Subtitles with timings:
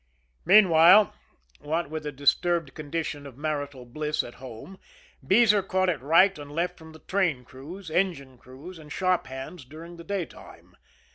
[0.45, 1.13] Meanwhile,
[1.59, 4.79] what with a disturbed condition of marital bliss at home,
[5.23, 9.63] Beezer caught it right and left from the train crews, engine crews and shop hands
[9.63, 10.75] during the daytime.